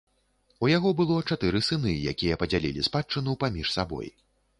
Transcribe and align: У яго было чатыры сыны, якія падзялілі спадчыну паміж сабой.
У 0.67 0.69
яго 0.77 0.93
было 1.01 1.17
чатыры 1.35 1.61
сыны, 1.67 1.93
якія 2.11 2.39
падзялілі 2.45 2.87
спадчыну 2.89 3.37
паміж 3.45 3.67
сабой. 3.77 4.07